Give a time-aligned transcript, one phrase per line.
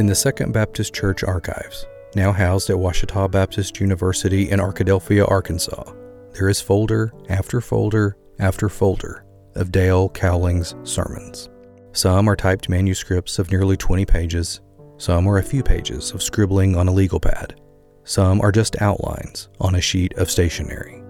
[0.00, 1.84] In the Second Baptist Church archives,
[2.14, 5.92] now housed at Ouachita Baptist University in Arkadelphia, Arkansas,
[6.32, 11.50] there is folder after folder after folder of Dale Cowling's sermons.
[11.92, 14.62] Some are typed manuscripts of nearly 20 pages,
[14.96, 17.60] some are a few pages of scribbling on a legal pad,
[18.04, 21.02] some are just outlines on a sheet of stationery.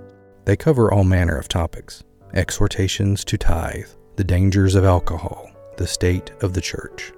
[0.46, 2.02] They cover all manner of topics
[2.34, 3.86] exhortations to tithe,
[4.16, 7.12] the dangers of alcohol, the state of the church.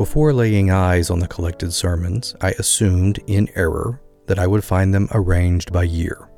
[0.00, 4.94] Before laying eyes on the collected sermons, I assumed, in error, that I would find
[4.94, 6.30] them arranged by year.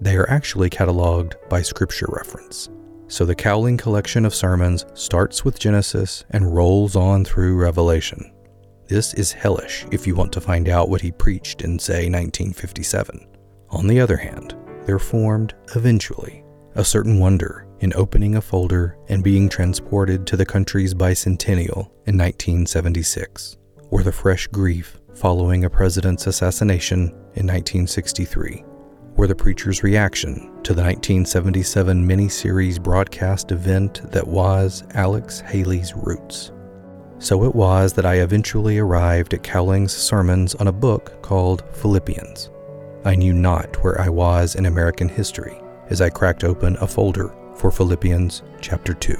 [0.00, 2.70] They are actually cataloged by scripture reference.
[3.08, 8.32] So the Cowling collection of sermons starts with Genesis and rolls on through Revelation.
[8.86, 13.26] This is hellish if you want to find out what he preached in, say, 1957.
[13.70, 14.54] On the other hand,
[14.86, 16.44] there formed, eventually,
[16.76, 22.16] a certain wonder in opening a folder and being transported to the country's bicentennial in
[22.16, 23.56] 1976,
[23.90, 28.64] or the fresh grief following a president's assassination in 1963,
[29.16, 36.52] or the preacher's reaction to the 1977 miniseries broadcast event that was Alex Haley's Roots.
[37.18, 42.50] So it was that I eventually arrived at Cowling's sermons on a book called Philippians.
[43.04, 47.34] I knew not where I was in American history as I cracked open a folder
[47.62, 49.16] for Philippians chapter 2.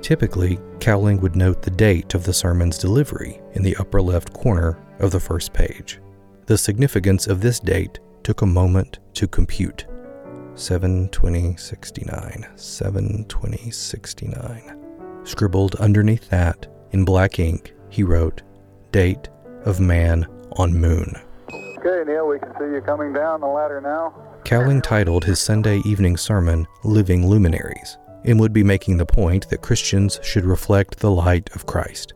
[0.00, 4.78] Typically, Cowling would note the date of the sermon's delivery in the upper left corner
[5.00, 5.98] of the first page.
[6.46, 9.84] The significance of this date took a moment to compute.
[10.54, 15.22] 72069, 72069.
[15.24, 18.42] Scribbled underneath that, in black ink, he wrote,
[18.92, 19.28] Date
[19.64, 21.16] of man on moon.
[21.78, 24.25] Okay, Neil, we can see you coming down the ladder now.
[24.46, 29.60] Cowling titled his Sunday evening sermon Living Luminaries and would be making the point that
[29.60, 32.14] Christians should reflect the light of Christ.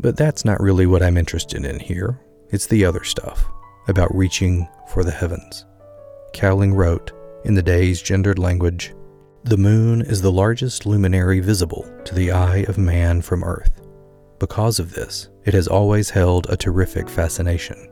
[0.00, 2.18] But that's not really what I'm interested in here.
[2.48, 3.44] It's the other stuff
[3.86, 5.66] about reaching for the heavens.
[6.32, 7.12] Cowling wrote,
[7.44, 8.94] in the day's gendered language,
[9.44, 13.82] The moon is the largest luminary visible to the eye of man from Earth.
[14.38, 17.90] Because of this, it has always held a terrific fascination.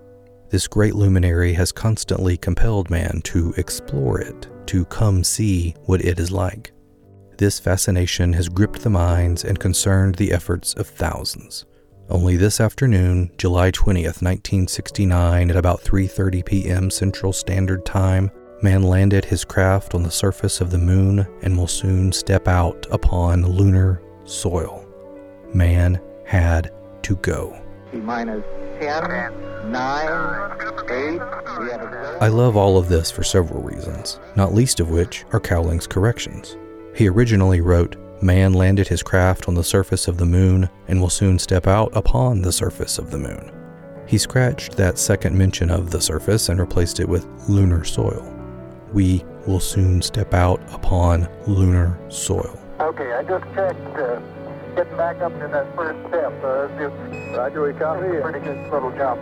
[0.48, 6.20] This great luminary has constantly compelled man to explore it, to come see what it
[6.20, 6.72] is like.
[7.36, 11.66] This fascination has gripped the minds and concerned the efforts of thousands.
[12.08, 16.90] Only this afternoon, July 20th, 1969, at about 3:30 p.m.
[16.90, 18.30] Central Standard Time,
[18.62, 22.86] man landed his craft on the surface of the moon and will soon step out
[22.92, 24.86] upon lunar soil.
[25.52, 27.60] Man had to go.
[27.92, 28.44] T minus
[28.80, 30.56] 10, 9,
[30.90, 31.20] 8.
[32.20, 36.56] I love all of this for several reasons, not least of which are Cowling's corrections.
[36.94, 41.10] He originally wrote, Man landed his craft on the surface of the moon and will
[41.10, 43.52] soon step out upon the surface of the moon.
[44.06, 48.32] He scratched that second mention of the surface and replaced it with lunar soil.
[48.92, 52.58] We will soon step out upon lunar soil.
[52.80, 53.96] Okay, I just checked.
[53.96, 54.20] Uh,
[54.76, 56.32] getting back up to that first step.
[56.44, 58.20] Uh, it's, Roger, we copy.
[58.20, 59.20] Pretty good little jump.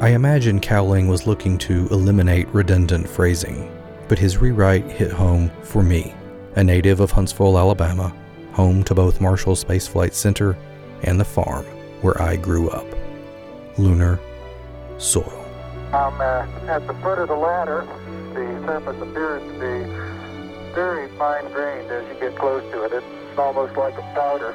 [0.00, 3.70] I imagine Cowling was looking to eliminate redundant phrasing,
[4.08, 6.14] but his rewrite hit home for me,
[6.56, 8.14] a native of Huntsville, Alabama,
[8.52, 10.56] home to both Marshall Space Flight Center
[11.02, 11.64] and the farm
[12.00, 12.86] where I grew up.
[13.76, 14.18] Lunar
[14.98, 15.44] soil.
[15.92, 17.86] I'm uh, at the foot of the ladder.
[18.34, 22.92] The surface appears to be very fine grained as you get close to it.
[22.92, 24.54] It's almost like a powder.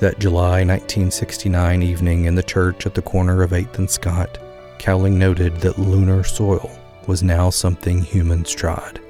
[0.00, 4.38] That July 1969 evening in the church at the corner of 8th and Scott,
[4.78, 6.70] Cowling noted that lunar soil
[7.06, 9.00] was now something humans trod.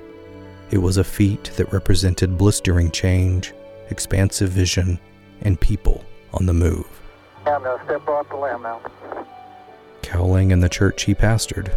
[0.71, 3.53] It was a feat that represented blistering change,
[3.91, 4.99] expansive vision,
[5.43, 6.87] and people on the move.
[7.47, 8.81] I'm going to step off the limb now.
[10.03, 11.75] Cowling and the church he pastored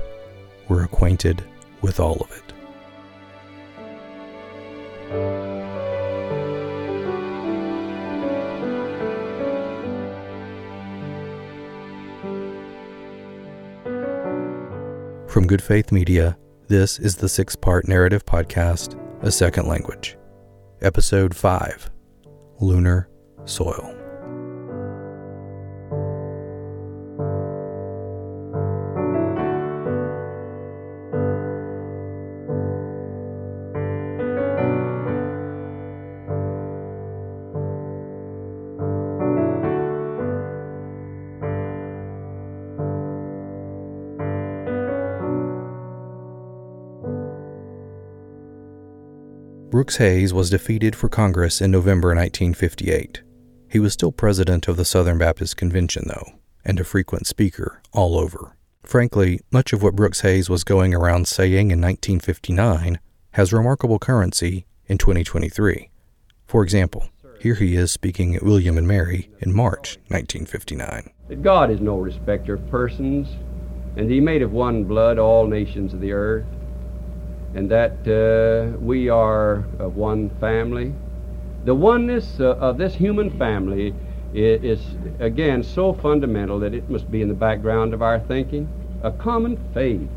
[0.68, 1.44] were acquainted
[1.82, 2.54] with all of it.
[15.44, 16.38] From Good Faith Media,
[16.70, 20.18] this is the six part narrative podcast, A Second Language.
[20.82, 21.92] Episode 5
[22.62, 23.10] Lunar
[23.44, 23.93] Soil.
[49.84, 53.22] Brooks Hays was defeated for Congress in November 1958.
[53.70, 58.18] He was still president of the Southern Baptist Convention, though, and a frequent speaker all
[58.18, 58.56] over.
[58.84, 62.98] Frankly, much of what Brooks Hays was going around saying in 1959
[63.32, 65.90] has remarkable currency in 2023.
[66.46, 67.10] For example,
[67.42, 71.10] here he is speaking at William and Mary in March 1959.
[71.28, 73.28] That God is no respecter of persons,
[73.98, 76.46] and He made of one blood all nations of the earth,
[77.56, 80.94] and that uh, we are of one family.
[81.66, 83.94] The oneness uh, of this human family
[84.34, 88.68] is, is, again, so fundamental that it must be in the background of our thinking.
[89.04, 90.10] A common faith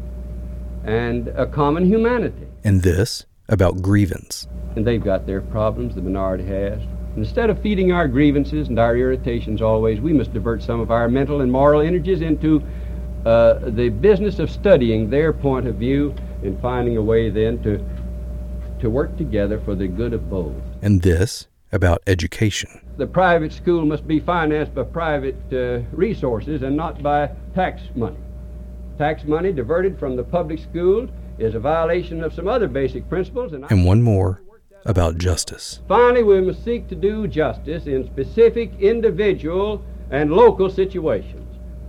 [0.85, 2.47] and a common humanity.
[2.65, 4.47] And this about grievance.
[4.75, 6.81] And they've got their problems, the minority has.
[7.17, 11.09] Instead of feeding our grievances and our irritations always, we must divert some of our
[11.09, 12.63] mental and moral energies into
[13.25, 17.85] uh, the business of studying their point of view and finding a way then to,
[18.81, 20.55] to work together for the good of both.
[20.83, 22.81] And this about education.
[22.97, 28.17] The private school must be financed by private uh, resources and not by tax money.
[28.99, 33.53] Tax money diverted from the public schools is a violation of some other basic principles.
[33.53, 34.43] And, and one more
[34.87, 35.81] about justice.
[35.89, 41.46] Finally, we must seek to do justice in specific individual and local situations.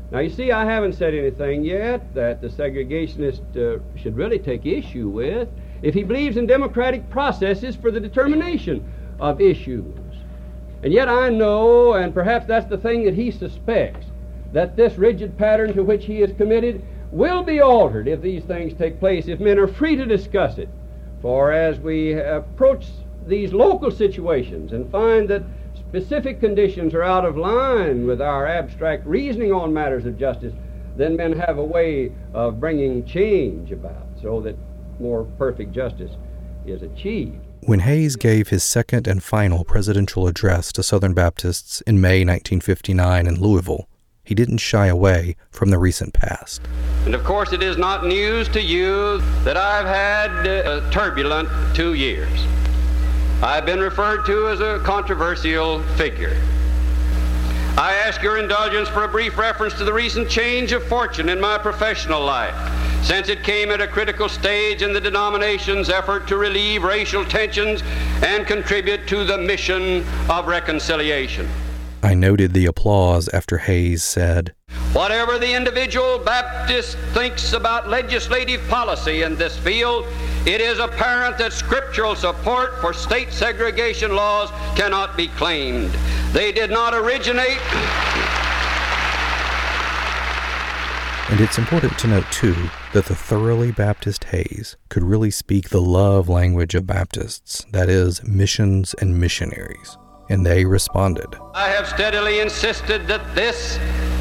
[0.10, 4.66] Now, you see, I haven't said anything yet that the segregationist uh, should really take
[4.66, 5.50] issue with
[5.82, 8.90] if he believes in democratic processes for the determination
[9.20, 9.98] of issues.
[10.84, 14.08] And yet, I know, and perhaps that's the thing that he suspects,
[14.54, 16.82] that this rigid pattern to which he is committed
[17.12, 20.70] will be altered if these things take place, if men are free to discuss it.
[21.22, 22.88] For as we approach
[23.26, 25.44] these local situations and find that
[25.90, 30.54] specific conditions are out of line with our abstract reasoning on matters of justice,
[30.98, 34.58] then men have a way of bringing change about so that
[35.00, 36.12] more perfect justice
[36.66, 37.38] is achieved.
[37.62, 43.28] When Hays gave his second and final presidential address to Southern Baptists in May 1959
[43.28, 43.88] in Louisville,
[44.24, 46.62] he didn't shy away from the recent past.
[47.06, 51.94] And of course, it is not news to you that I've had a turbulent two
[51.94, 52.30] years.
[53.42, 56.36] I've been referred to as a controversial figure.
[57.78, 61.40] I ask your indulgence for a brief reference to the recent change of fortune in
[61.40, 62.56] my professional life,
[63.06, 67.84] since it came at a critical stage in the denomination's effort to relieve racial tensions
[68.24, 71.48] and contribute to the mission of reconciliation.
[72.02, 74.56] I noted the applause after Hays said,
[74.94, 80.08] Whatever the individual Baptist thinks about legislative policy in this field,
[80.48, 85.92] it is apparent that scriptural support for state segregation laws cannot be claimed.
[86.32, 87.60] They did not originate.
[91.30, 92.56] And it's important to note, too,
[92.94, 98.24] that the thoroughly Baptist Hays could really speak the love language of Baptists, that is,
[98.24, 99.98] missions and missionaries
[100.30, 101.36] and they responded.
[101.54, 103.80] I have steadily insisted that this,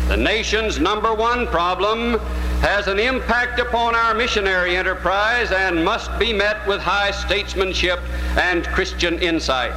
[0.08, 2.19] the nation's number one problem,
[2.61, 8.00] has an impact upon our missionary enterprise and must be met with high statesmanship
[8.38, 9.73] and Christian insight.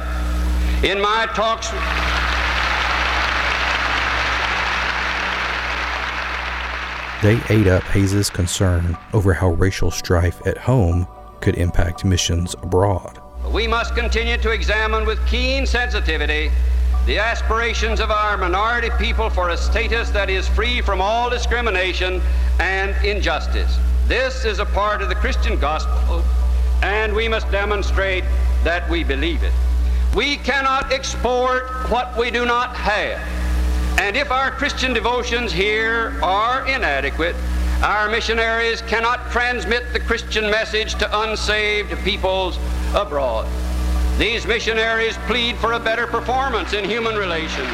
[0.84, 1.70] In my talks,
[7.22, 11.06] They ate up Hays's concern over how racial strife at home
[11.42, 13.19] could impact missions abroad
[13.60, 16.50] we must continue to examine with keen sensitivity
[17.04, 22.22] the aspirations of our minority people for a status that is free from all discrimination
[22.58, 23.76] and injustice.
[24.06, 26.24] This is a part of the Christian gospel,
[26.82, 28.24] and we must demonstrate
[28.64, 29.52] that we believe it.
[30.16, 33.20] We cannot export what we do not have.
[34.00, 37.36] And if our Christian devotions here are inadequate,
[37.82, 42.58] our missionaries cannot transmit the Christian message to unsaved peoples
[42.94, 43.48] abroad.
[44.18, 47.70] These missionaries plead for a better performance in human relations.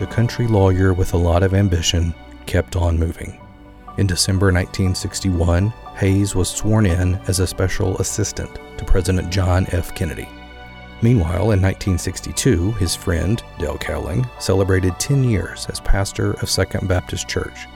[0.00, 2.12] The country lawyer with a lot of ambition
[2.46, 3.40] kept on moving.
[3.96, 9.94] In December 1961, Hays was sworn in as a special assistant to President John F.
[9.94, 10.28] Kennedy.
[11.02, 17.28] Meanwhile, in 1962, his friend, Dale Cowling, celebrated 10 years as pastor of Second Baptist
[17.28, 17.66] Church.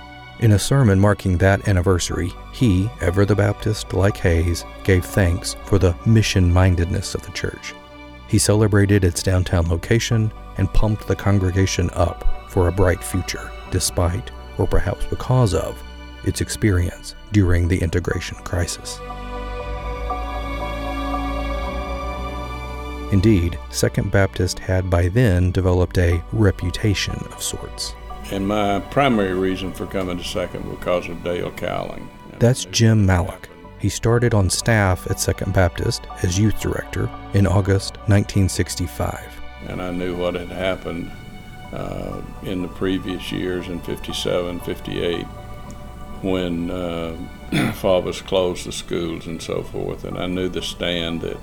[0.41, 5.79] In a sermon marking that anniversary, he, ever the Baptist like Hays, gave thanks for
[5.79, 7.75] the mission mindedness of the church.
[8.29, 14.31] He celebrated its downtown location and pumped the congregation up for a bright future, despite,
[14.59, 15.83] or perhaps because of,
[16.29, 19.01] its experience during the integration crisis.
[23.11, 27.95] Indeed, Second Baptist had by then developed a reputation of sorts.
[28.31, 32.09] And my primary reason for coming to second was because of Dale Cowling.
[32.39, 33.49] That's Jim Malik.
[33.79, 39.41] He started on staff at Second Baptist as youth director in August 1965.
[39.69, 41.11] And I knew what had happened
[41.73, 45.27] uh, in the previous years in 57, 58,
[46.23, 47.17] when uh,
[47.81, 50.05] Faubus closed the schools and so forth.
[50.05, 51.39] And I knew the stand that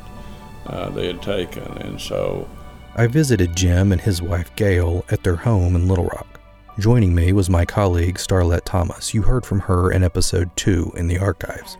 [0.67, 1.77] uh, they had taken.
[1.79, 2.47] And so
[2.95, 6.39] I visited Jim and his wife Gail at their home in Little Rock.
[6.77, 9.13] Joining me was my colleague Starlette Thomas.
[9.13, 11.77] You heard from her in episode 2 in the archives.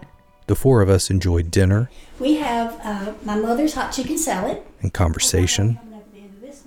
[0.47, 1.89] The four of us enjoyed dinner.
[2.19, 4.61] We have uh, my mother's hot chicken salad.
[4.81, 5.79] And conversation.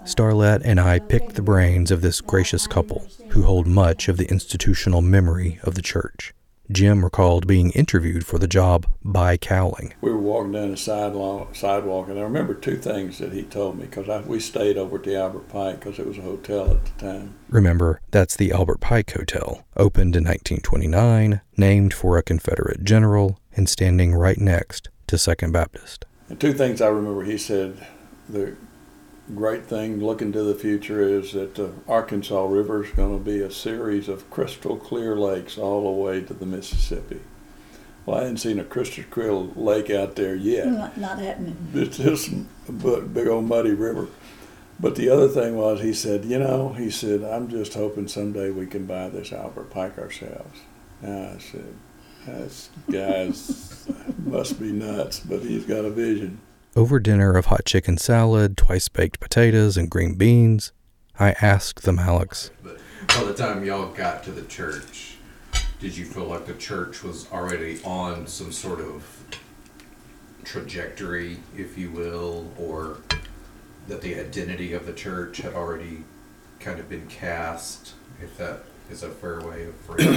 [0.09, 4.25] Starlette and I picked the brains of this gracious couple who hold much of the
[4.31, 6.33] institutional memory of the church.
[6.73, 9.93] Jim recalled being interviewed for the job by Cowling.
[10.01, 13.79] We were walking down the sidewalk, sidewalk and I remember two things that he told
[13.79, 16.87] me because we stayed over at the Albert Pike because it was a hotel at
[16.87, 17.35] the time.
[17.51, 23.69] Remember, that's the Albert Pike Hotel, opened in 1929, named for a Confederate general, and
[23.69, 26.07] standing right next to Second Baptist.
[26.31, 27.87] And two things I remember he said
[28.27, 28.57] the
[29.35, 33.41] great thing looking to the future is that the Arkansas River is going to be
[33.41, 37.21] a series of crystal clear lakes all the way to the Mississippi.
[38.07, 40.67] Well, I hadn't seen a crystal clear lake out there yet.
[40.69, 41.57] Not, not happening.
[41.75, 42.31] It's just
[42.69, 44.09] a big old muddy river.
[44.81, 48.51] But the other thing was, he said, you know, he said, I'm just hoping someday
[48.51, 50.61] we can buy this Albert Pike ourselves.
[51.03, 51.75] And I said,
[52.27, 53.87] this guy's
[54.25, 56.41] must be nuts, but he's got a vision.
[56.79, 60.71] Over dinner of hot chicken salad, twice baked potatoes, and green beans,
[61.19, 62.51] I asked the Maliks.
[62.63, 65.17] But by the time y'all got to the church,
[65.81, 69.25] did you feel like the church was already on some sort of
[70.45, 72.99] trajectory, if you will, or
[73.89, 76.05] that the identity of the church had already
[76.61, 80.15] kind of been cast, if that is a fair way of phrasing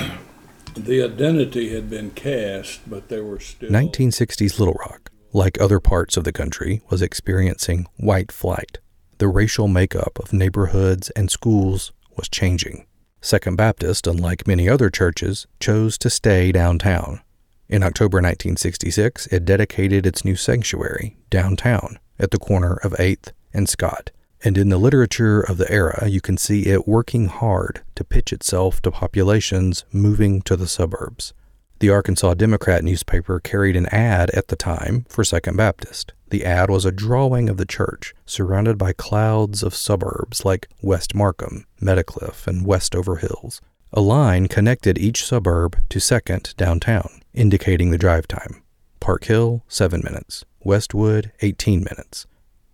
[0.75, 0.86] it?
[0.86, 3.72] The identity had been cast, but there were still.
[3.72, 8.80] 1960s Little Rock, like other parts of the country, was experiencing white flight.
[9.18, 12.86] The racial makeup of neighborhoods and schools was changing.
[13.22, 17.22] Second Baptist, unlike many other churches, chose to stay downtown.
[17.70, 23.70] In October 1966, it dedicated its new sanctuary downtown at the corner of 8th and
[23.70, 24.12] Scott.
[24.44, 28.34] And in the literature of the era, you can see it working hard to pitch
[28.34, 31.34] itself to populations moving to the suburbs.
[31.82, 36.14] The Arkansas Democrat newspaper carried an ad at the time for Second Baptist.
[36.30, 41.16] The ad was a drawing of the church surrounded by clouds of suburbs like West
[41.16, 43.62] Markham, Meadowcliff, and Westover Hills.
[43.92, 48.62] A line connected each suburb to Second downtown, indicating the drive time.
[49.00, 50.46] Park Hill, 7 minutes.
[50.64, 52.28] Westwood, 18 minutes.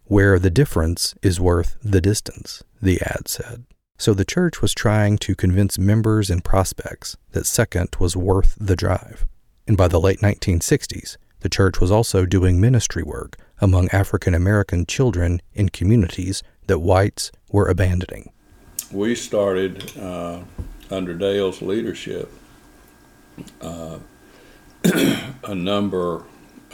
[0.04, 3.64] Where the difference is worth the distance, the ad said.
[4.00, 8.76] So the church was trying to convince members and prospects that Second was worth the
[8.76, 9.26] drive.
[9.68, 14.86] And by the late 1960s, the church was also doing ministry work among African American
[14.86, 18.32] children in communities that whites were abandoning.
[18.92, 20.42] We started uh,
[20.92, 22.32] under Dale's leadership
[23.62, 23.98] uh,
[24.84, 26.24] a number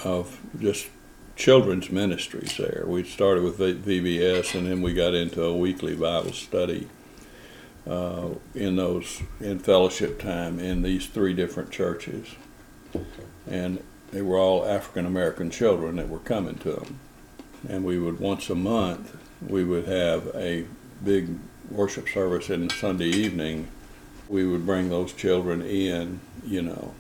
[0.04, 0.88] of just
[1.38, 2.84] children's ministries there.
[2.86, 6.90] We started with VBS and then we got into a weekly Bible study
[7.88, 12.36] uh, in those in fellowship time in these three different churches,
[13.48, 17.00] and they were all African American children that were coming to them,
[17.68, 20.66] and we would once a month we would have a
[21.04, 21.38] big
[21.70, 23.68] worship service in Sunday evening.
[24.30, 26.94] We would bring those children in, you know,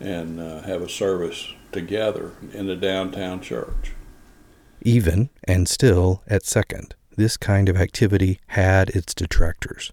[0.00, 3.92] and uh, have a service together in the downtown church.
[4.82, 9.92] Even and still at second, this kind of activity had its detractors.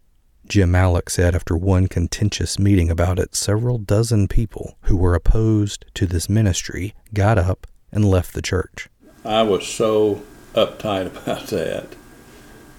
[0.52, 5.86] Jim Malik said after one contentious meeting about it, several dozen people who were opposed
[5.94, 8.90] to this ministry got up and left the church.
[9.24, 10.22] I was so
[10.54, 11.96] uptight about that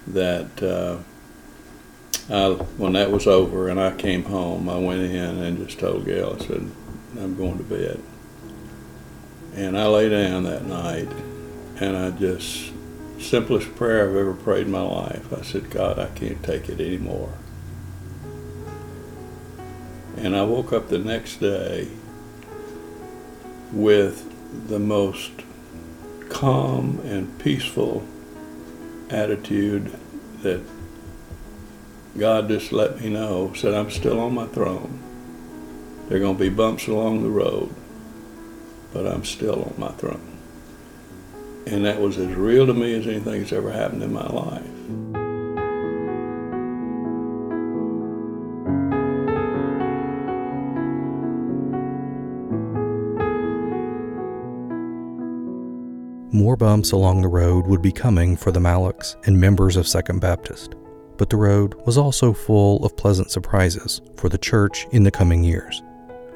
[0.06, 0.98] that uh,
[2.30, 6.04] I, when that was over and I came home, I went in and just told
[6.04, 6.70] Gail, I said,
[7.18, 8.02] I'm going to bed.
[9.54, 11.08] And I lay down that night
[11.80, 12.70] and I just,
[13.18, 15.32] simplest prayer I've ever prayed in my life.
[15.32, 17.32] I said, God, I can't take it anymore.
[20.22, 21.88] And I woke up the next day
[23.72, 24.28] with
[24.68, 25.32] the most
[26.28, 28.06] calm and peaceful
[29.10, 29.92] attitude
[30.42, 30.60] that
[32.16, 35.02] God just let me know, said, I'm still on my throne.
[36.08, 37.74] There are going to be bumps along the road,
[38.92, 40.38] but I'm still on my throne.
[41.66, 45.21] And that was as real to me as anything that's ever happened in my life.
[56.62, 60.76] Bumps along the road would be coming for the Mallocks and members of Second Baptist,
[61.16, 65.42] but the road was also full of pleasant surprises for the church in the coming
[65.42, 65.82] years.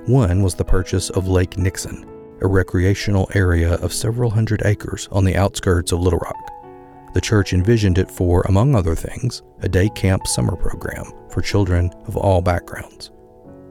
[0.07, 2.05] One was the purchase of Lake Nixon,
[2.41, 7.15] a recreational area of several hundred acres on the outskirts of Little Rock.
[7.15, 11.89] The church envisioned it for, among other things, a day camp summer program for children
[12.09, 13.13] of all backgrounds.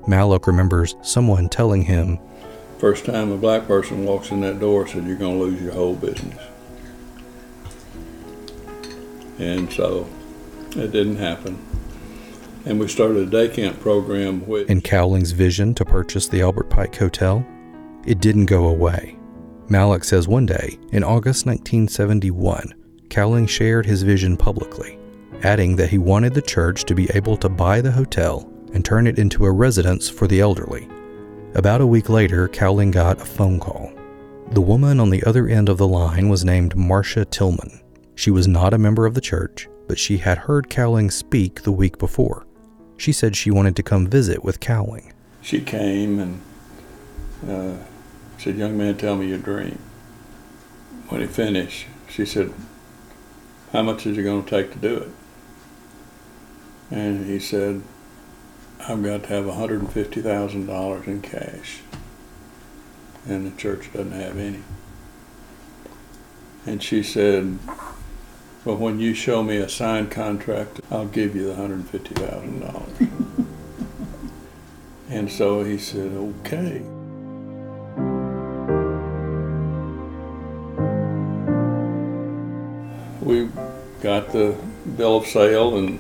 [0.08, 2.18] Mallock remembers someone telling him,
[2.86, 5.72] First time a black person walks in that door, said you're going to lose your
[5.72, 6.40] whole business.
[9.40, 10.08] And so
[10.76, 11.58] it didn't happen.
[12.64, 16.70] And we started a day camp program with in Cowling's vision to purchase the Albert
[16.70, 17.44] Pike Hotel,
[18.06, 19.18] it didn't go away.
[19.68, 22.76] Mallock says one day, in August 1971,
[23.10, 25.00] Cowling shared his vision publicly,
[25.42, 29.08] adding that he wanted the church to be able to buy the hotel and turn
[29.08, 30.88] it into a residence for the elderly.
[31.56, 33.94] About a week later, Cowling got a phone call.
[34.52, 37.80] The woman on the other end of the line was named Marcia Tillman.
[38.14, 41.72] She was not a member of the church, but she had heard Cowling speak the
[41.72, 42.46] week before.
[42.98, 45.14] She said she wanted to come visit with Cowling.
[45.42, 46.42] She came and
[47.48, 47.78] uh,
[48.38, 49.80] said, Young man, tell me your dream.
[51.08, 52.54] When he finished, she said,
[53.72, 55.10] How much is it going to take to do it?
[56.92, 57.82] And he said,
[58.88, 61.82] I've got to have $150,000 in cash.
[63.28, 64.62] And the church doesn't have any.
[66.68, 67.58] And she said,
[68.64, 73.46] Well, when you show me a signed contract, I'll give you the $150,000.
[75.10, 76.84] and so he said, Okay.
[83.22, 83.50] We
[84.02, 84.56] got the
[84.96, 86.00] bill of sale and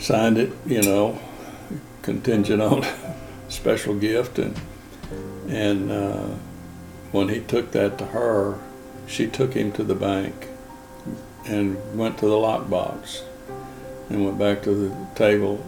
[0.00, 1.20] signed it, you know,
[2.02, 2.84] contingent on
[3.48, 4.60] special gift and
[5.48, 6.28] and uh,
[7.10, 8.58] when he took that to her,
[9.06, 10.48] she took him to the bank
[11.44, 13.22] and went to the lockbox
[14.08, 15.62] and went back to the table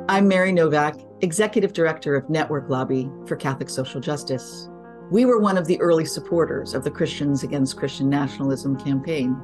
[0.09, 4.69] I'm Mary Novak, Executive Director of Network Lobby for Catholic Social Justice.
[5.11, 9.37] We were one of the early supporters of the Christians Against Christian Nationalism campaign.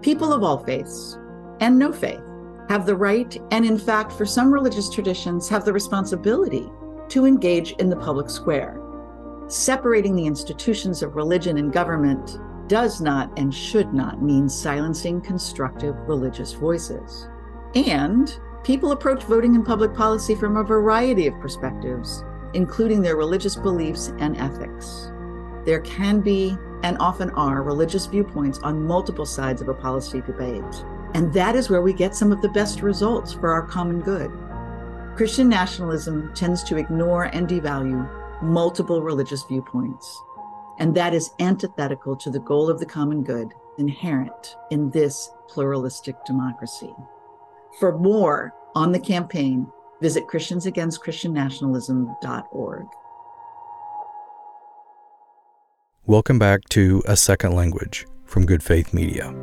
[0.00, 1.18] People of all faiths
[1.60, 2.29] and no faith
[2.70, 6.70] have the right, and in fact, for some religious traditions, have the responsibility
[7.08, 8.80] to engage in the public square.
[9.48, 15.96] Separating the institutions of religion and government does not and should not mean silencing constructive
[16.06, 17.28] religious voices.
[17.74, 22.22] And people approach voting and public policy from a variety of perspectives,
[22.54, 25.10] including their religious beliefs and ethics.
[25.64, 30.84] There can be and often are religious viewpoints on multiple sides of a policy debate.
[31.14, 34.30] And that is where we get some of the best results for our common good.
[35.16, 38.08] Christian nationalism tends to ignore and devalue
[38.42, 40.18] multiple religious viewpoints.
[40.78, 46.24] And that is antithetical to the goal of the common good inherent in this pluralistic
[46.24, 46.94] democracy.
[47.78, 49.66] For more on the campaign,
[50.00, 52.86] visit ChristiansAgainstChristianNationalism.org.
[56.06, 59.34] Welcome back to A Second Language from Good Faith Media.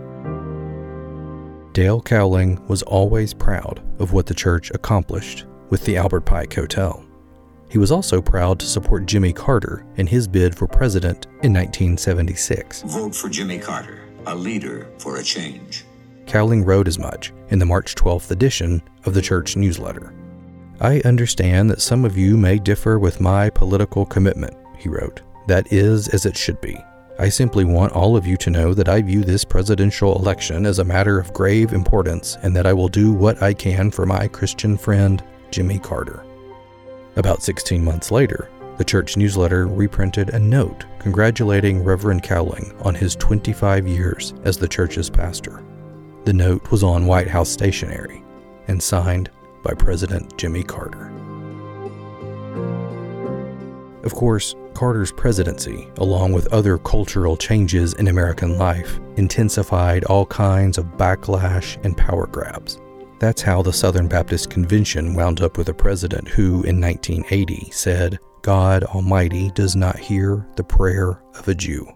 [1.77, 7.05] Dale Cowling was always proud of what the church accomplished with the Albert Pike Hotel.
[7.69, 12.81] He was also proud to support Jimmy Carter in his bid for president in 1976.
[12.81, 15.85] Vote for Jimmy Carter, a leader for a change.
[16.25, 20.11] Cowling wrote as much in the March 12th edition of the church newsletter.
[20.81, 25.21] I understand that some of you may differ with my political commitment, he wrote.
[25.45, 26.83] That is as it should be.
[27.19, 30.77] I simply want all of you to know that I view this presidential election as
[30.77, 34.27] a matter of grave importance and that I will do what I can for my
[34.27, 36.23] Christian friend, Jimmy Carter.
[37.15, 43.15] About 16 months later, the church newsletter reprinted a note congratulating Reverend Cowling on his
[43.15, 45.63] 25 years as the church's pastor.
[46.25, 48.23] The note was on White House stationery
[48.67, 49.31] and signed
[49.63, 51.11] by President Jimmy Carter.
[54.03, 60.77] Of course, Carter's presidency, along with other cultural changes in American life, intensified all kinds
[60.77, 62.79] of backlash and power grabs.
[63.17, 68.19] That's how the Southern Baptist Convention wound up with a president who, in 1980, said,
[68.43, 71.91] God Almighty does not hear the prayer of a Jew.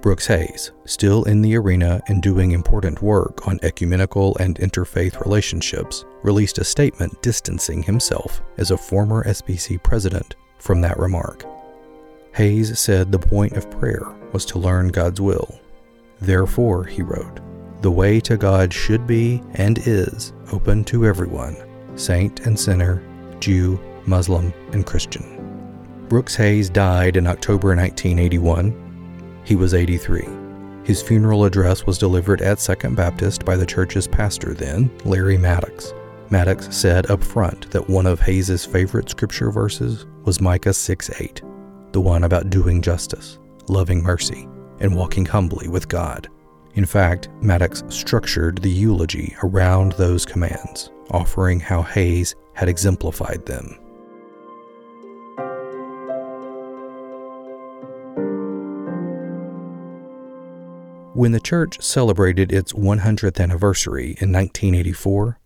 [0.00, 6.06] Brooks Hays, still in the arena and doing important work on ecumenical and interfaith relationships,
[6.22, 11.44] released a statement distancing himself as a former SBC president from that remark.
[12.34, 15.60] Hays said the point of prayer was to learn God's will.
[16.20, 17.40] Therefore, he wrote,
[17.80, 21.56] the way to God should be and is open to everyone,
[21.96, 23.02] saint and sinner,
[23.40, 26.06] Jew, Muslim, and Christian.
[26.08, 29.42] Brooks Hays died in October 1981.
[29.44, 30.26] He was 83.
[30.82, 35.94] His funeral address was delivered at Second Baptist by the church's pastor then, Larry Maddox.
[36.30, 41.42] Maddox said up front that one of Hays's favorite scripture verses was Micah 6:8,
[41.94, 44.48] the one about doing justice, loving mercy,
[44.80, 46.28] and walking humbly with God.
[46.74, 53.78] In fact, Maddox structured the eulogy around those commands, offering how Hays had exemplified them.
[61.14, 65.38] When the church celebrated its 100th anniversary in 1984,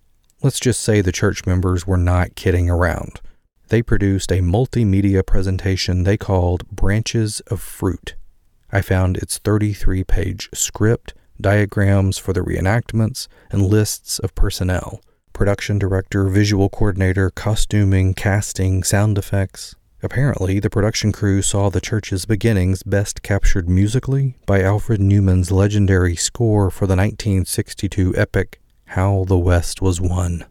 [0.42, 3.20] let's just say the church members were not kidding around.
[3.68, 8.14] They produced a multimedia presentation they called Branches of Fruit.
[8.72, 15.00] I found its 33 page script, diagrams for the reenactments, and lists of personnel
[15.34, 19.76] production director, visual coordinator, costuming, casting, sound effects.
[20.02, 26.16] Apparently, the production crew saw the church's beginnings best captured musically by Alfred Newman's legendary
[26.16, 30.44] score for the 1962 epic How the West Was Won.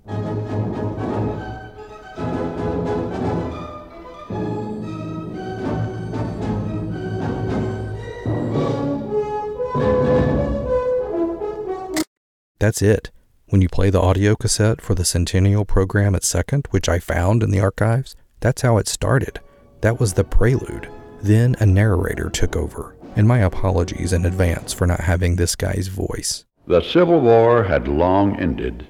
[12.68, 13.12] That's it.
[13.48, 17.42] When you play the audio cassette for the Centennial program at Second, which I found
[17.42, 19.40] in the archives, that's how it started.
[19.80, 20.90] That was the prelude.
[21.22, 25.88] Then a narrator took over, and my apologies in advance for not having this guy's
[25.88, 26.44] voice.
[26.66, 28.86] The Civil War had long ended,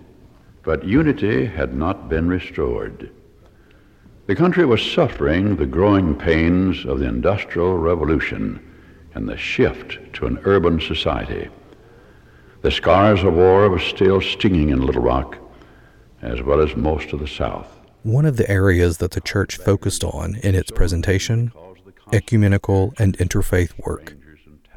[0.63, 3.11] but unity had not been restored.
[4.25, 8.59] The country was suffering the growing pains of the Industrial Revolution
[9.13, 11.49] and the shift to an urban society.
[12.67, 15.37] The scars of war were still stinging in Little Rock,
[16.21, 17.79] as well as most of the South.
[18.03, 21.53] One of the areas that the church focused on in its presentation
[22.11, 24.17] ecumenical and interfaith work.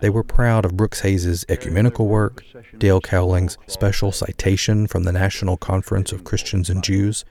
[0.00, 2.44] They were proud of Brooks Hays's ecumenical work,
[2.78, 7.24] Dale Cowling's special citation from the National Conference of Christians and Jews,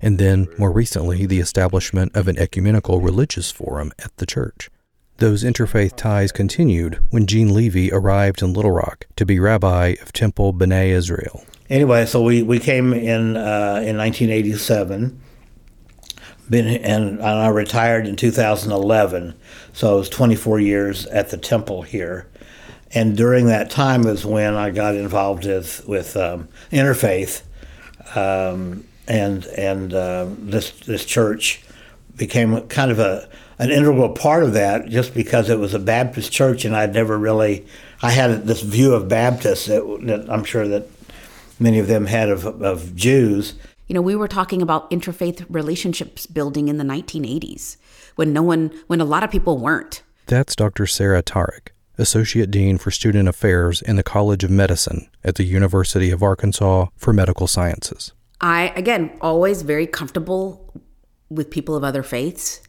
[0.00, 4.70] and then, more recently, the establishment of an ecumenical religious forum at the church.
[5.20, 10.14] Those interfaith ties continued when Gene Levy arrived in Little Rock to be rabbi of
[10.14, 11.44] Temple B'nai Israel.
[11.68, 15.20] Anyway, so we, we came in uh, in 1987
[16.48, 19.34] been and I retired in 2011,
[19.74, 22.26] so it was 24 years at the temple here.
[22.94, 27.42] And during that time is when I got involved with with um, interfaith,
[28.16, 31.62] um, and and uh, this this church
[32.20, 33.28] became kind of a
[33.58, 37.18] an integral part of that, just because it was a Baptist church, and I'd never
[37.18, 37.66] really
[38.00, 40.86] I had this view of Baptists that, that I'm sure that
[41.58, 43.54] many of them had of, of Jews
[43.90, 47.76] you know, we were talking about interfaith relationships building in the 1980s
[48.14, 50.04] when no one, when a lot of people weren't.
[50.26, 50.86] That's Dr.
[50.86, 56.12] Sara Tariq, Associate Dean for Student Affairs in the College of Medicine at the University
[56.12, 58.12] of Arkansas for Medical Sciences.
[58.40, 60.72] I, again, always very comfortable
[61.30, 62.60] with people of other faiths.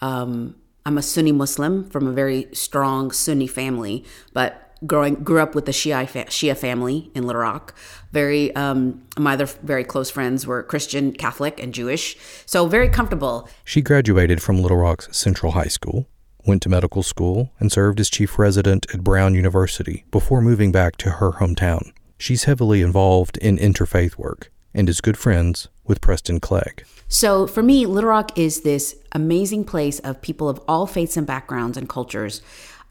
[0.00, 5.54] Um, I'm a Sunni Muslim from a very strong Sunni family, but growing grew up
[5.54, 7.74] with a Shia fa- Shia family in Little Rock.
[8.12, 13.48] Very um, my other very close friends were Christian, Catholic, and Jewish, so very comfortable.
[13.64, 16.06] She graduated from Little Rock's Central High School,
[16.46, 20.96] went to medical school, and served as chief resident at Brown University before moving back
[20.98, 21.92] to her hometown.
[22.18, 26.84] She's heavily involved in interfaith work and is good friends with Preston Clegg.
[27.08, 31.26] So for me, Little Rock is this amazing place of people of all faiths and
[31.26, 32.42] backgrounds and cultures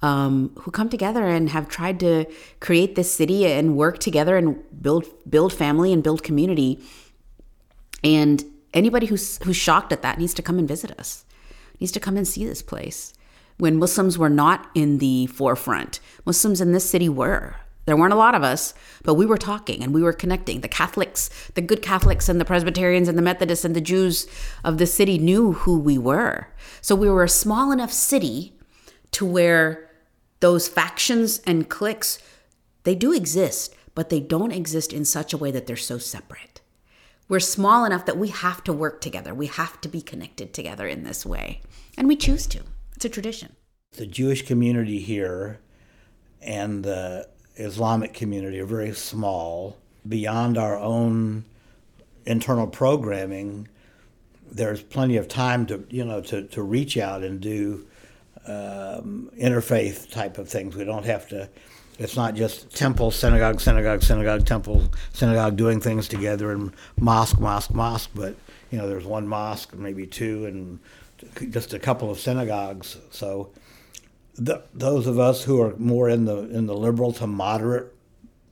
[0.01, 2.25] um, who come together and have tried to
[2.60, 6.80] create this city and work together and build build family and build community.
[8.03, 11.23] And anybody who's who's shocked at that needs to come and visit us.
[11.80, 13.13] Needs to come and see this place.
[13.58, 17.56] When Muslims were not in the forefront, Muslims in this city were.
[17.88, 18.73] There weren't a lot of us,
[19.04, 20.60] but we were talking and we were connecting.
[20.60, 24.28] The Catholics, the good Catholics and the Presbyterians and the Methodists and the Jews
[24.65, 26.50] of the city knew who we were.
[26.82, 28.54] So we were a small enough city
[29.12, 29.89] to where
[30.41, 32.19] those factions and cliques,
[32.84, 36.60] they do exist, but they don't exist in such a way that they're so separate.
[37.30, 39.34] We're small enough that we have to work together.
[39.34, 41.62] We have to be connected together in this way.
[41.97, 42.63] And we choose to.
[42.97, 43.56] It's a tradition.
[43.93, 45.62] The Jewish community here
[46.41, 49.78] and the Islamic community are very small.
[50.08, 51.43] Beyond our own
[52.26, 53.67] internal programming,
[54.50, 57.86] there's plenty of time to you know to, to reach out and do
[58.46, 60.76] um, interfaith type of things.
[60.76, 61.50] We don't have to.
[62.00, 67.74] It's not just temple, synagogue, synagogue, synagogue, temple, synagogue, doing things together, and mosque, mosque,
[67.74, 68.12] mosque.
[68.13, 68.36] But
[68.72, 70.80] you know, there's one mosque, maybe two, and
[71.50, 72.98] just a couple of synagogues.
[73.10, 73.50] So
[74.38, 77.93] the, those of us who are more in the in the liberal to moderate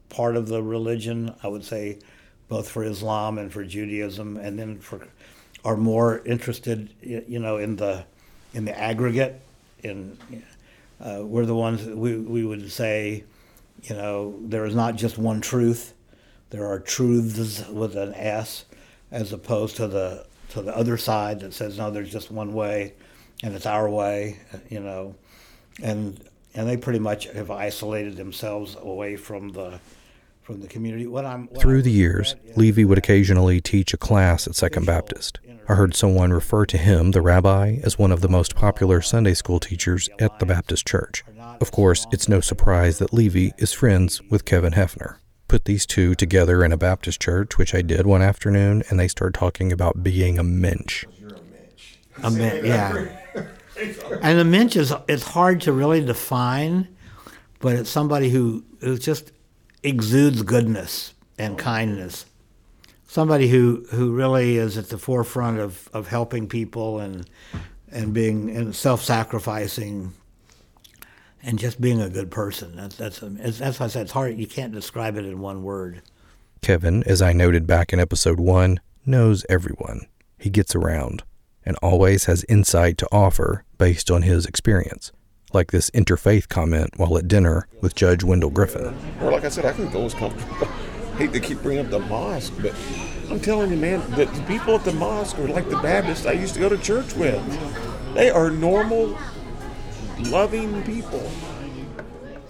[0.10, 2.00] part of the religion, I would say,
[2.48, 5.08] both for Islam and for Judaism, and then for
[5.64, 8.06] are more interested, you know, in the
[8.54, 9.42] in the aggregate.
[9.84, 10.18] In
[11.00, 13.24] uh, we're the ones we we would say,
[13.84, 15.94] you know, there is not just one truth.
[16.50, 18.66] There are truths with an S,
[19.12, 22.94] as opposed to the to the other side that says no, there's just one way,
[23.44, 24.40] and it's our way.
[24.70, 25.16] You know,
[25.82, 26.20] and
[26.54, 29.80] and they pretty much have isolated themselves away from the
[30.42, 31.08] from the community.
[31.08, 35.40] What I'm what through the years, Levy would occasionally teach a class at Second Baptist.
[35.68, 39.34] I heard someone refer to him, the rabbi, as one of the most popular Sunday
[39.34, 41.24] school teachers at the Baptist church.
[41.60, 45.18] Of course, it's no surprise that Levy is friends with Kevin Hefner.
[45.48, 49.08] Put these two together in a Baptist church, which I did one afternoon, and they
[49.08, 51.06] started talking about being a mensch.
[52.22, 53.25] A mensch, yeah.
[54.22, 56.88] And a mensch is it's hard to really define,
[57.60, 59.32] but it's somebody who, who just
[59.84, 62.26] exudes goodness and kindness.
[63.08, 67.30] Somebody who, who really is at the forefront of, of helping people and
[67.92, 70.12] and being and self sacrificing
[71.42, 72.76] and just being a good person.
[72.76, 74.38] That's that's that's why I said it's hard.
[74.38, 76.02] You can't describe it in one word.
[76.62, 80.08] Kevin, as I noted back in episode one, knows everyone.
[80.40, 81.24] He gets around
[81.66, 85.12] and always has insight to offer based on his experience,
[85.54, 88.96] like this interfaith comment while at dinner with Judge Wendell Griffen.
[89.22, 90.68] Or, like I said, I can go as comfortable.
[91.18, 92.74] hate to keep bringing up the mosque, but
[93.30, 96.34] I'm telling you, man, that the people at the mosque are like the Baptists I
[96.34, 97.42] used to go to church with.
[98.14, 99.18] They are normal,
[100.20, 101.32] loving people.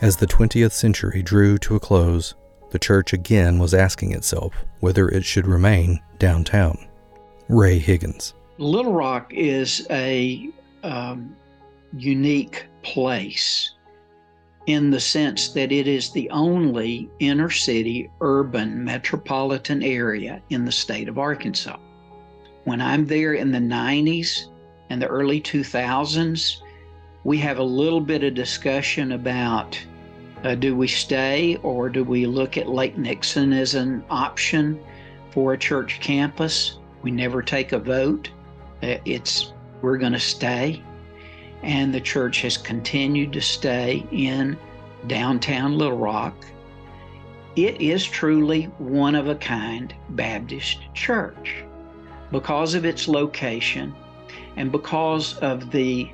[0.02, 2.36] As the 20th century drew to a close,
[2.72, 6.88] the church again was asking itself whether it should remain downtown.
[7.48, 8.34] Ray Higgins.
[8.58, 10.50] Little Rock is a
[10.84, 11.36] um,
[11.98, 13.72] unique place
[14.66, 20.72] in the sense that it is the only inner city urban metropolitan area in the
[20.72, 21.78] state of Arkansas.
[22.64, 24.46] When I'm there in the 90s
[24.90, 26.62] and the early 2000s,
[27.26, 29.78] we have a little bit of discussion about
[30.46, 34.80] uh, do we stay or do we look at Lake Nixon as an option
[35.32, 36.78] for a church campus?
[37.02, 38.30] We never take a vote.
[38.86, 40.82] Uh, it's we're going to stay.
[41.64, 44.58] And the church has continued to stay in
[45.08, 46.46] downtown Little Rock.
[47.56, 51.64] It is truly one of a kind Baptist church
[52.32, 53.96] because of its location
[54.58, 56.10] and because of the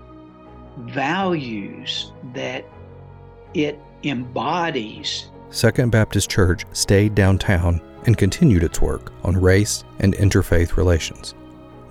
[0.78, 2.66] values that
[3.54, 5.30] it embodies.
[5.50, 11.34] Second Baptist Church stayed downtown and continued its work on race and interfaith relations.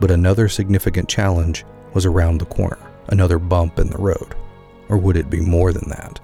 [0.00, 4.34] But another significant challenge was around the corner, another bump in the road.
[4.88, 6.18] Or would it be more than that?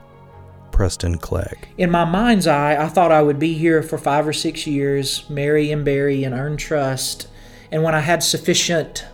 [0.73, 1.69] Preston Clegg.
[1.79, 5.29] In my mind's eye, I thought I would be here for five or six years,
[5.31, 7.29] marry and bury and earn trust.
[7.71, 9.07] And when I had sufficient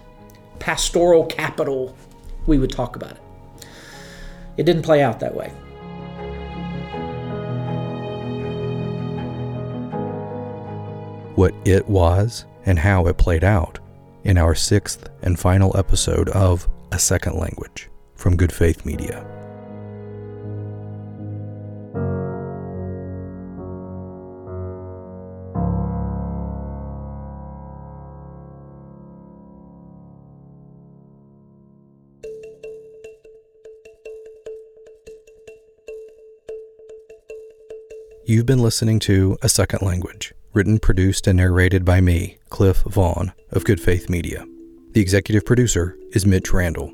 [0.58, 1.96] pastoral capital,
[2.46, 3.66] we would talk about it.
[4.56, 5.48] It didn't play out that way.
[11.34, 13.80] What it was and how it played out
[14.24, 19.26] in our sixth and final episode of A Second Language from Good Faith Media.
[38.24, 43.32] You've been listening to A Second Language, written, produced, and narrated by me, Cliff Vaughn
[43.50, 44.46] of Good Faith Media.
[44.92, 46.92] The executive producer is Mitch Randall.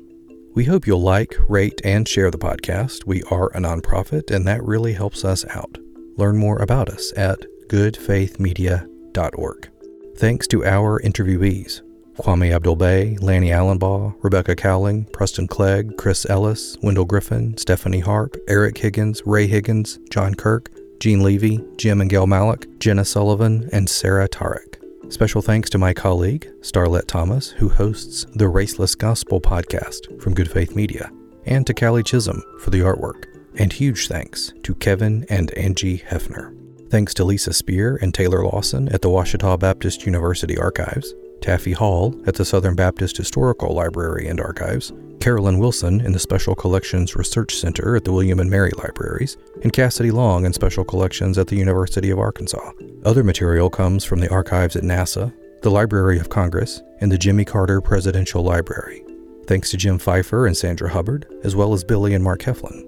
[0.55, 3.05] We hope you'll like, rate, and share the podcast.
[3.05, 5.77] We are a nonprofit, and that really helps us out.
[6.17, 9.69] Learn more about us at goodfaithmedia.org.
[10.17, 11.81] Thanks to our interviewees
[12.19, 18.35] Kwame Abdul Bay, Lanny Allenbaugh, Rebecca Cowling, Preston Clegg, Chris Ellis, Wendell Griffen, Stephanie Harp,
[18.49, 20.69] Eric Higgins, Ray Higgins, John Kirk,
[20.99, 24.75] Gene Levy, Jim and Gail Malik, Jenna Sullivan, and Sara Tariq.
[25.11, 30.51] Special thanks to my colleague, Starlette Thomas, who hosts the Raceless Gospel podcast from Good
[30.51, 31.09] Faith Media,
[31.45, 33.25] and to Callie Chisholm for the artwork.
[33.55, 36.55] And huge thanks to Kevin and Angie Hefner.
[36.89, 42.15] Thanks to Lisa Spear and Taylor Lawson at the Ouachita Baptist University Archives, Taffy Hall
[42.25, 47.55] at the Southern Baptist Historical Library and Archives, Carolyn Wilson in the Special Collections Research
[47.55, 51.57] Center at the William and Mary Libraries, and Cassidy Long in Special Collections at the
[51.57, 52.71] University of Arkansas.
[53.03, 57.43] Other material comes from the archives at NASA, the Library of Congress, and the Jimmy
[57.43, 59.03] Carter Presidential Library.
[59.45, 62.85] Thanks to Jim Pfeiffer and Sandra Hubbard, as well as Billy and Mark Heflin.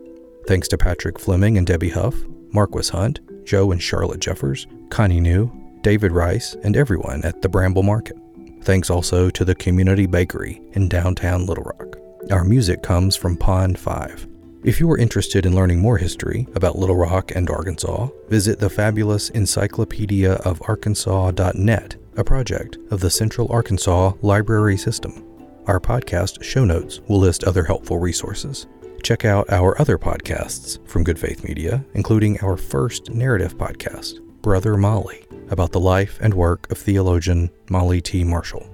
[0.47, 2.15] Thanks to Patrick Fleming and Debbie Huff,
[2.53, 7.83] Marquis Hunt, Joe and Charlotte Jeffers, Connie New, David Rice, and everyone at the Bramble
[7.83, 8.17] Market.
[8.63, 11.97] Thanks also to the Community Bakery in downtown Little Rock.
[12.29, 14.27] Our music comes from Pond 5.
[14.63, 18.69] If you are interested in learning more history about Little Rock and Arkansas, visit the
[18.69, 25.25] fabulous Encyclopedia of Arkansas.net, a project of the Central Arkansas Library System.
[25.65, 28.67] Our podcast show notes will list other helpful resources.
[29.01, 34.75] Check out our other podcasts from Good Faith Media, including our first narrative podcast, Brother
[34.75, 38.23] Molly, about the life and work of theologian Molly T.
[38.23, 38.67] Marshall.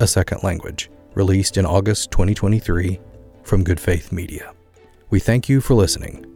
[0.00, 2.98] A Second Language, released in August 2023
[3.44, 4.52] from Good Faith Media.
[5.08, 6.29] We thank you for listening